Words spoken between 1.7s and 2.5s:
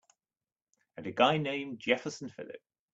Jefferson